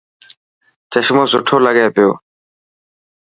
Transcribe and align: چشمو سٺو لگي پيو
چشمو 0.91 1.23
سٺو 1.31 1.57
لگي 1.65 1.87
پيو 1.95 2.11